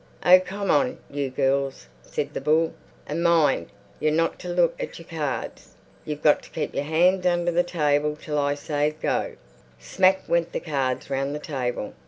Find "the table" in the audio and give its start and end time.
7.51-8.17, 11.35-11.93